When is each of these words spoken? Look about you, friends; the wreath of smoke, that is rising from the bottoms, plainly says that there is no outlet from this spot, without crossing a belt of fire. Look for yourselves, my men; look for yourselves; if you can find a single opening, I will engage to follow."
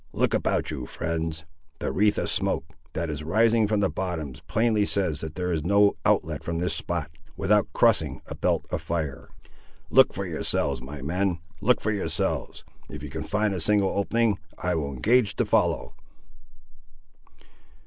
Look 0.13 0.33
about 0.33 0.71
you, 0.71 0.87
friends; 0.87 1.45
the 1.77 1.91
wreath 1.91 2.17
of 2.17 2.27
smoke, 2.27 2.65
that 2.93 3.07
is 3.11 3.23
rising 3.23 3.67
from 3.67 3.81
the 3.81 3.89
bottoms, 3.91 4.41
plainly 4.47 4.83
says 4.83 5.21
that 5.21 5.35
there 5.35 5.51
is 5.53 5.63
no 5.63 5.93
outlet 6.03 6.43
from 6.43 6.57
this 6.57 6.73
spot, 6.73 7.11
without 7.37 7.71
crossing 7.71 8.19
a 8.25 8.33
belt 8.33 8.65
of 8.71 8.81
fire. 8.81 9.29
Look 9.91 10.11
for 10.11 10.25
yourselves, 10.25 10.81
my 10.81 11.03
men; 11.03 11.37
look 11.61 11.79
for 11.79 11.91
yourselves; 11.91 12.63
if 12.89 13.03
you 13.03 13.11
can 13.11 13.21
find 13.21 13.53
a 13.53 13.59
single 13.59 13.89
opening, 13.89 14.39
I 14.57 14.73
will 14.73 14.91
engage 14.91 15.35
to 15.35 15.45
follow." 15.45 15.93